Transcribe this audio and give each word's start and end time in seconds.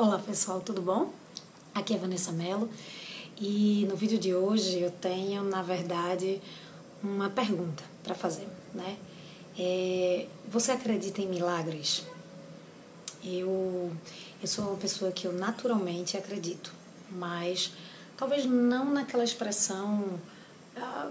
Olá 0.00 0.16
pessoal, 0.16 0.60
tudo 0.60 0.80
bom? 0.80 1.12
Aqui 1.74 1.92
é 1.92 1.98
Vanessa 1.98 2.30
Mello 2.30 2.70
e 3.36 3.84
no 3.90 3.96
vídeo 3.96 4.16
de 4.16 4.32
hoje 4.32 4.78
eu 4.78 4.92
tenho, 4.92 5.42
na 5.42 5.60
verdade, 5.60 6.40
uma 7.02 7.28
pergunta 7.28 7.82
para 8.04 8.14
fazer, 8.14 8.46
né? 8.72 8.96
É, 9.58 10.28
você 10.48 10.70
acredita 10.70 11.20
em 11.20 11.26
milagres? 11.26 12.06
Eu, 13.24 13.90
eu 14.40 14.46
sou 14.46 14.66
uma 14.66 14.76
pessoa 14.76 15.10
que 15.10 15.26
eu 15.26 15.32
naturalmente 15.32 16.16
acredito, 16.16 16.72
mas 17.10 17.72
talvez 18.16 18.46
não 18.46 18.92
naquela 18.92 19.24
expressão, 19.24 20.20
ah, 20.76 21.10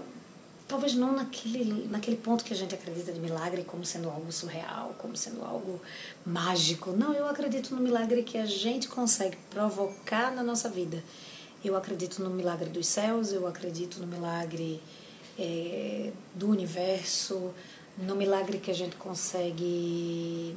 talvez 0.68 0.94
não 0.94 1.12
naquele, 1.12 1.88
naquele 1.88 2.16
ponto 2.16 2.44
que 2.44 2.52
a 2.52 2.56
gente 2.56 2.74
acredita 2.74 3.10
de 3.10 3.18
milagre 3.18 3.64
como 3.64 3.84
sendo 3.84 4.10
algo 4.10 4.30
surreal, 4.30 4.94
como 4.98 5.16
sendo 5.16 5.42
algo 5.42 5.80
mágico. 6.24 6.92
Não, 6.92 7.14
eu 7.14 7.26
acredito 7.26 7.74
no 7.74 7.80
milagre 7.80 8.22
que 8.22 8.36
a 8.36 8.44
gente 8.44 8.86
consegue 8.86 9.36
provocar 9.50 10.30
na 10.30 10.42
nossa 10.42 10.68
vida. 10.68 11.02
Eu 11.64 11.74
acredito 11.74 12.22
no 12.22 12.30
milagre 12.30 12.68
dos 12.68 12.86
céus, 12.86 13.32
eu 13.32 13.46
acredito 13.46 13.98
no 13.98 14.06
milagre 14.06 14.80
é, 15.38 16.12
do 16.34 16.48
universo, 16.48 17.52
no 17.96 18.14
milagre 18.14 18.58
que 18.58 18.70
a 18.70 18.74
gente 18.74 18.94
consegue 18.96 20.54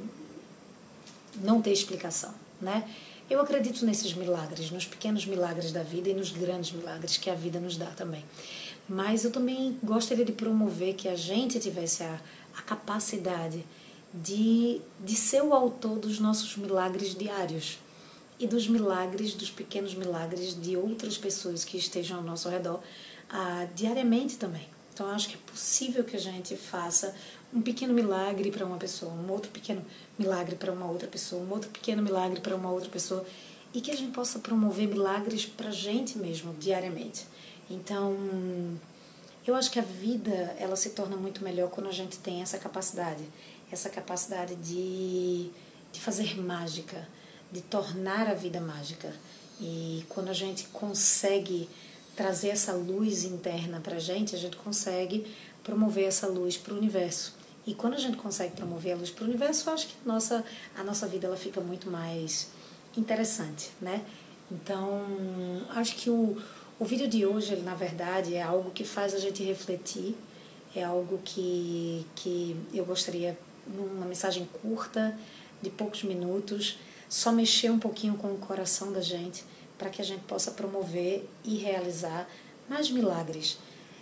não 1.36 1.62
ter 1.62 1.72
explicação, 1.72 2.32
né? 2.60 2.88
Eu 3.30 3.40
acredito 3.40 3.86
nesses 3.86 4.12
milagres, 4.12 4.70
nos 4.70 4.84
pequenos 4.84 5.24
milagres 5.24 5.72
da 5.72 5.82
vida 5.82 6.10
e 6.10 6.14
nos 6.14 6.30
grandes 6.30 6.70
milagres 6.72 7.16
que 7.16 7.30
a 7.30 7.34
vida 7.34 7.58
nos 7.58 7.78
dá 7.78 7.86
também. 7.86 8.22
Mas 8.88 9.24
eu 9.24 9.30
também 9.30 9.78
gostaria 9.82 10.24
de 10.24 10.32
promover 10.32 10.94
que 10.94 11.08
a 11.08 11.16
gente 11.16 11.58
tivesse 11.58 12.02
a, 12.02 12.20
a 12.56 12.62
capacidade 12.62 13.64
de, 14.12 14.80
de 15.00 15.14
ser 15.14 15.42
o 15.42 15.54
autor 15.54 15.98
dos 15.98 16.18
nossos 16.18 16.56
milagres 16.56 17.14
diários 17.14 17.78
e 18.38 18.46
dos 18.46 18.68
milagres, 18.68 19.34
dos 19.34 19.50
pequenos 19.50 19.94
milagres 19.94 20.60
de 20.60 20.76
outras 20.76 21.16
pessoas 21.16 21.64
que 21.64 21.76
estejam 21.76 22.18
ao 22.18 22.22
nosso 22.22 22.48
redor 22.48 22.80
ah, 23.30 23.66
diariamente 23.74 24.36
também. 24.36 24.68
Então, 24.92 25.08
acho 25.10 25.28
que 25.28 25.36
é 25.36 25.38
possível 25.50 26.04
que 26.04 26.16
a 26.16 26.20
gente 26.20 26.54
faça 26.54 27.14
um 27.52 27.62
pequeno 27.62 27.94
milagre 27.94 28.50
para 28.50 28.66
uma 28.66 28.76
pessoa, 28.76 29.12
um 29.12 29.30
outro 29.30 29.50
pequeno 29.50 29.82
milagre 30.18 30.56
para 30.56 30.70
uma 30.70 30.86
outra 30.86 31.08
pessoa, 31.08 31.42
um 31.42 31.50
outro 31.50 31.70
pequeno 31.70 32.02
milagre 32.02 32.40
para 32.40 32.54
uma 32.54 32.70
outra 32.70 32.90
pessoa 32.90 33.24
e 33.72 33.80
que 33.80 33.90
a 33.90 33.96
gente 33.96 34.12
possa 34.12 34.38
promover 34.38 34.86
milagres 34.88 35.46
para 35.46 35.68
a 35.68 35.72
gente 35.72 36.18
mesmo 36.18 36.54
diariamente. 36.54 37.26
Então, 37.72 38.14
eu 39.46 39.54
acho 39.54 39.70
que 39.70 39.78
a 39.78 39.82
vida 39.82 40.54
ela 40.58 40.76
se 40.76 40.90
torna 40.90 41.16
muito 41.16 41.42
melhor 41.42 41.70
quando 41.70 41.88
a 41.88 41.92
gente 41.92 42.18
tem 42.18 42.42
essa 42.42 42.58
capacidade, 42.58 43.24
essa 43.70 43.88
capacidade 43.88 44.54
de, 44.56 45.50
de 45.90 45.98
fazer 45.98 46.38
mágica, 46.38 47.08
de 47.50 47.62
tornar 47.62 48.28
a 48.28 48.34
vida 48.34 48.60
mágica. 48.60 49.10
E 49.58 50.04
quando 50.10 50.28
a 50.28 50.34
gente 50.34 50.64
consegue 50.66 51.66
trazer 52.14 52.48
essa 52.48 52.74
luz 52.74 53.24
interna 53.24 53.80
para 53.80 53.96
a 53.96 54.00
gente, 54.00 54.34
a 54.34 54.38
gente 54.38 54.56
consegue 54.58 55.26
promover 55.64 56.04
essa 56.04 56.26
luz 56.26 56.58
para 56.58 56.74
o 56.74 56.76
universo. 56.76 57.34
E 57.66 57.74
quando 57.74 57.94
a 57.94 57.98
gente 57.98 58.18
consegue 58.18 58.54
promover 58.54 58.92
a 58.92 58.96
luz 58.96 59.10
para 59.10 59.24
o 59.24 59.28
universo, 59.28 59.70
eu 59.70 59.74
acho 59.74 59.86
que 59.88 59.94
a 60.04 60.12
nossa, 60.12 60.44
a 60.76 60.84
nossa 60.84 61.06
vida 61.06 61.26
ela 61.26 61.36
fica 61.38 61.60
muito 61.60 61.88
mais 61.88 62.48
interessante, 62.94 63.70
né? 63.80 64.04
Então, 64.50 65.00
acho 65.70 65.96
que 65.96 66.10
o, 66.10 66.36
o 66.82 66.84
vídeo 66.84 67.06
de 67.06 67.24
hoje, 67.24 67.52
ele, 67.52 67.62
na 67.62 67.76
verdade, 67.76 68.34
é 68.34 68.42
algo 68.42 68.72
que 68.72 68.82
faz 68.82 69.14
a 69.14 69.18
gente 69.20 69.40
refletir, 69.44 70.16
é 70.74 70.82
algo 70.82 71.20
que, 71.24 72.04
que 72.16 72.56
eu 72.74 72.84
gostaria, 72.84 73.38
numa 73.68 74.04
mensagem 74.04 74.48
curta, 74.60 75.16
de 75.62 75.70
poucos 75.70 76.02
minutos, 76.02 76.80
só 77.08 77.30
mexer 77.30 77.70
um 77.70 77.78
pouquinho 77.78 78.16
com 78.16 78.32
o 78.32 78.36
coração 78.36 78.92
da 78.92 79.00
gente, 79.00 79.44
para 79.78 79.90
que 79.90 80.02
a 80.02 80.04
gente 80.04 80.24
possa 80.24 80.50
promover 80.50 81.24
e 81.44 81.56
realizar 81.56 82.28
mais 82.68 82.90
milagres, 82.90 83.60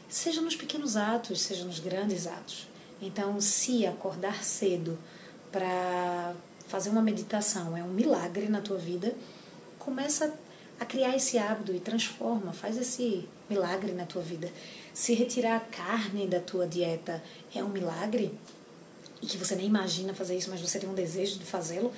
seja 0.09 0.41
nos 0.41 0.57
pequenos 0.57 0.97
atos, 0.97 1.43
seja 1.43 1.67
nos 1.67 1.81
grandes 1.81 2.27
atos. 2.27 2.67
Então, 3.03 3.39
se 3.43 3.85
acordar 3.85 4.43
cedo 4.43 4.99
para 5.53 6.35
fazer 6.67 6.89
uma 6.89 7.03
meditação 7.03 7.77
é 7.77 7.83
um 7.83 7.93
milagre 7.93 8.49
na 8.49 8.63
tua 8.63 8.79
vida, 8.79 9.15
começa 9.79 10.33
a 10.81 10.87
criar 10.87 11.15
esse 11.15 11.39
hábito 11.39 11.73
e 11.73 11.79
transforma, 11.79 12.53
faz 12.55 12.79
esse 12.79 13.29
milagre 13.49 13.93
na 13.93 14.07
tua 14.07 14.23
vida. 14.23 14.51
Se 14.95 15.13
retirar 15.13 15.57
a 15.57 15.61
carne 15.61 16.27
da 16.27 16.41
tua 16.41 16.67
dieta 16.67 17.23
é 17.55 17.63
um 17.63 17.69
milagre 17.69 18.33
e 19.23 19.27
que 19.27 19.37
você 19.37 19.55
nem 19.55 19.67
imagina 19.67 20.15
fazer 20.15 20.37
isso, 20.37 20.51
mas 20.51 20.61
você 20.61 20.79
tem 20.79 20.89
um 20.89 20.95
desejo 20.95 21.39
de 21.39 21.45
fazê-lo, 21.45 21.93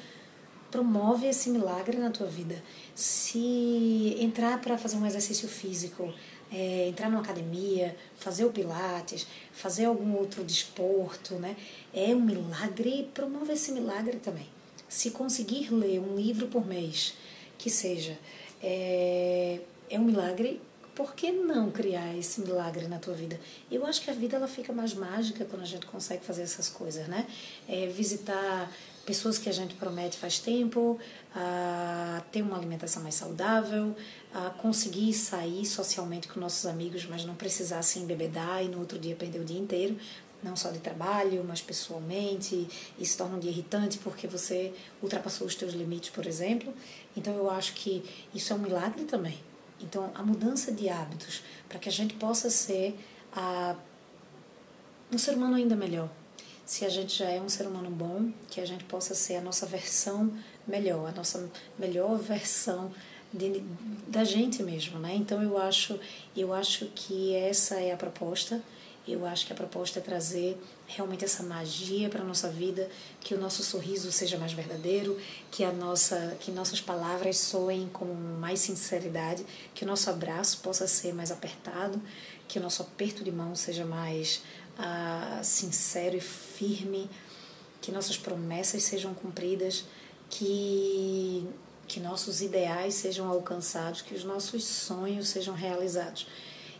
promove 0.70 1.26
esse 1.26 1.50
milagre 1.50 1.96
na 1.96 2.10
tua 2.10 2.26
vida. 2.26 2.60
Se 2.94 4.16
entrar 4.18 4.60
para 4.60 4.76
fazer 4.76 4.96
um 4.96 5.06
exercício 5.06 5.48
físico, 5.48 6.12
é, 6.50 6.88
entrar 6.88 7.08
numa 7.08 7.22
academia, 7.22 7.96
fazer 8.16 8.44
o 8.44 8.50
pilates, 8.50 9.26
fazer 9.52 9.84
algum 9.84 10.16
outro 10.16 10.42
desporto, 10.42 11.34
né? 11.34 11.56
É 11.94 12.14
um 12.14 12.20
milagre 12.20 13.08
promove 13.14 13.52
esse 13.52 13.70
milagre 13.70 14.18
também. 14.18 14.48
Se 14.88 15.10
conseguir 15.10 15.72
ler 15.72 16.00
um 16.00 16.16
livro 16.16 16.48
por 16.48 16.66
mês, 16.66 17.14
que 17.56 17.70
seja, 17.70 18.18
é, 18.62 19.60
é 19.90 19.98
um 19.98 20.04
milagre 20.04 20.60
por 20.94 21.14
que 21.14 21.32
não 21.32 21.70
criar 21.70 22.14
esse 22.16 22.42
milagre 22.42 22.86
na 22.86 22.98
tua 22.98 23.14
vida? 23.14 23.40
Eu 23.70 23.86
acho 23.86 24.02
que 24.02 24.10
a 24.10 24.14
vida 24.14 24.36
ela 24.36 24.48
fica 24.48 24.72
mais 24.72 24.92
mágica 24.92 25.44
quando 25.44 25.62
a 25.62 25.66
gente 25.66 25.86
consegue 25.86 26.22
fazer 26.22 26.42
essas 26.42 26.68
coisas, 26.68 27.08
né? 27.08 27.26
É, 27.66 27.86
visitar 27.86 28.70
pessoas 29.06 29.38
que 29.38 29.48
a 29.48 29.52
gente 29.52 29.74
promete 29.74 30.16
faz 30.18 30.38
tempo, 30.38 30.98
a 31.34 32.22
ter 32.30 32.42
uma 32.42 32.56
alimentação 32.56 33.02
mais 33.02 33.14
saudável, 33.14 33.96
a 34.34 34.50
conseguir 34.50 35.12
sair 35.14 35.64
socialmente 35.64 36.28
com 36.28 36.38
nossos 36.38 36.66
amigos, 36.66 37.06
mas 37.06 37.24
não 37.24 37.34
precisar 37.34 37.82
se 37.82 37.98
embebedar 37.98 38.62
e 38.62 38.68
no 38.68 38.78
outro 38.78 38.98
dia 38.98 39.16
perder 39.16 39.40
o 39.40 39.44
dia 39.44 39.58
inteiro, 39.58 39.96
não 40.42 40.56
só 40.56 40.70
de 40.70 40.78
trabalho, 40.78 41.44
mas 41.46 41.60
pessoalmente, 41.60 42.66
e 42.98 43.06
se 43.06 43.16
torna 43.16 43.36
um 43.36 43.38
dia 43.38 43.50
irritante 43.50 43.98
porque 43.98 44.26
você 44.26 44.72
ultrapassou 45.02 45.46
os 45.46 45.54
teus 45.54 45.72
limites, 45.72 46.10
por 46.10 46.26
exemplo. 46.26 46.72
Então 47.16 47.34
eu 47.34 47.50
acho 47.50 47.74
que 47.74 48.04
isso 48.34 48.52
é 48.52 48.56
um 48.56 48.58
milagre 48.58 49.04
também. 49.04 49.38
Então 49.80 50.10
a 50.14 50.22
mudança 50.22 50.72
de 50.72 50.88
hábitos 50.88 51.42
para 51.68 51.78
que 51.78 51.88
a 51.88 51.92
gente 51.92 52.14
possa 52.14 52.50
ser 52.50 52.98
a, 53.34 53.76
um 55.12 55.18
ser 55.18 55.34
humano 55.34 55.56
ainda 55.56 55.76
melhor. 55.76 56.08
Se 56.64 56.84
a 56.84 56.88
gente 56.88 57.18
já 57.18 57.28
é 57.28 57.40
um 57.40 57.48
ser 57.48 57.66
humano 57.66 57.90
bom, 57.90 58.30
que 58.48 58.60
a 58.60 58.64
gente 58.64 58.84
possa 58.84 59.14
ser 59.14 59.36
a 59.36 59.40
nossa 59.40 59.66
versão 59.66 60.32
melhor, 60.66 61.08
a 61.08 61.12
nossa 61.12 61.50
melhor 61.78 62.16
versão 62.18 62.92
de, 63.32 63.62
da 64.06 64.24
gente 64.24 64.62
mesmo, 64.62 64.98
né? 64.98 65.14
Então 65.14 65.42
eu 65.42 65.58
acho, 65.58 65.98
eu 66.36 66.52
acho 66.52 66.86
que 66.94 67.34
essa 67.34 67.80
é 67.80 67.92
a 67.92 67.96
proposta. 67.96 68.62
Eu 69.06 69.26
acho 69.26 69.46
que 69.46 69.52
a 69.52 69.56
proposta 69.56 69.98
é 69.98 70.02
trazer 70.02 70.56
realmente 70.86 71.24
essa 71.24 71.42
magia 71.42 72.08
para 72.08 72.20
a 72.20 72.24
nossa 72.24 72.48
vida, 72.48 72.88
que 73.20 73.34
o 73.34 73.40
nosso 73.40 73.62
sorriso 73.64 74.12
seja 74.12 74.38
mais 74.38 74.52
verdadeiro, 74.52 75.18
que 75.50 75.64
a 75.64 75.72
nossa, 75.72 76.36
que 76.38 76.52
nossas 76.52 76.80
palavras 76.80 77.36
soem 77.38 77.88
com 77.88 78.04
mais 78.04 78.60
sinceridade, 78.60 79.44
que 79.74 79.84
o 79.84 79.88
nosso 79.88 80.08
abraço 80.08 80.58
possa 80.58 80.86
ser 80.86 81.12
mais 81.12 81.32
apertado, 81.32 82.00
que 82.46 82.60
o 82.60 82.62
nosso 82.62 82.82
aperto 82.82 83.24
de 83.24 83.32
mão 83.32 83.56
seja 83.56 83.84
mais 83.84 84.42
ah, 84.78 85.40
sincero 85.42 86.16
e 86.16 86.20
firme, 86.20 87.10
que 87.80 87.90
nossas 87.90 88.16
promessas 88.16 88.84
sejam 88.84 89.14
cumpridas, 89.14 89.84
que 90.30 91.48
que 91.88 92.00
nossos 92.00 92.40
ideais 92.40 92.94
sejam 92.94 93.28
alcançados, 93.28 94.00
que 94.00 94.14
os 94.14 94.24
nossos 94.24 94.64
sonhos 94.64 95.28
sejam 95.28 95.54
realizados 95.54 96.26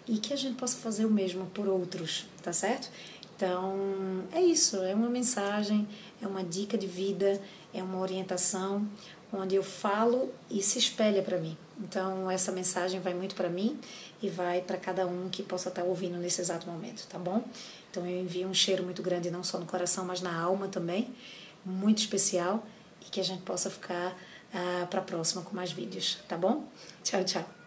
e 0.06 0.18
que 0.18 0.32
a 0.32 0.36
gente 0.36 0.56
possa 0.56 0.76
fazer 0.78 1.04
o 1.04 1.10
mesmo 1.10 1.46
por 1.46 1.68
outros, 1.68 2.26
tá 2.42 2.52
certo? 2.52 2.90
Então, 3.36 4.24
é 4.32 4.40
isso, 4.40 4.76
é 4.82 4.94
uma 4.94 5.08
mensagem, 5.08 5.88
é 6.20 6.26
uma 6.26 6.44
dica 6.44 6.78
de 6.78 6.86
vida, 6.86 7.40
é 7.74 7.82
uma 7.82 7.98
orientação 7.98 8.86
onde 9.32 9.54
eu 9.54 9.62
falo 9.62 10.30
e 10.50 10.62
se 10.62 10.78
espelha 10.78 11.22
para 11.22 11.38
mim. 11.38 11.56
Então, 11.80 12.30
essa 12.30 12.52
mensagem 12.52 13.00
vai 13.00 13.14
muito 13.14 13.34
para 13.34 13.48
mim 13.48 13.80
e 14.22 14.28
vai 14.28 14.60
para 14.60 14.76
cada 14.76 15.06
um 15.06 15.28
que 15.28 15.42
possa 15.42 15.70
estar 15.70 15.82
tá 15.82 15.88
ouvindo 15.88 16.18
nesse 16.18 16.40
exato 16.40 16.68
momento, 16.68 17.06
tá 17.08 17.18
bom? 17.18 17.42
Então, 17.90 18.06
eu 18.06 18.20
envio 18.20 18.46
um 18.46 18.54
cheiro 18.54 18.84
muito 18.84 19.02
grande, 19.02 19.30
não 19.30 19.42
só 19.42 19.58
no 19.58 19.66
coração, 19.66 20.04
mas 20.04 20.20
na 20.20 20.38
alma 20.38 20.68
também, 20.68 21.12
muito 21.64 21.98
especial, 21.98 22.64
e 23.00 23.10
que 23.10 23.20
a 23.20 23.24
gente 23.24 23.42
possa 23.42 23.70
ficar 23.70 24.16
ah, 24.54 24.86
para 24.88 25.00
a 25.00 25.04
próxima 25.04 25.42
com 25.42 25.56
mais 25.56 25.72
vídeos, 25.72 26.18
tá 26.28 26.36
bom? 26.36 26.64
Tchau, 27.02 27.24
tchau. 27.24 27.61